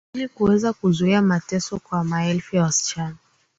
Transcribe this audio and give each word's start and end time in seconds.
ili 0.15 0.27
kuweza 0.27 0.73
kuzuia 0.73 1.21
mateso 1.21 1.79
kwa 1.79 2.03
maelfu 2.03 2.55
ya 2.55 2.63
wasichana 2.63 3.15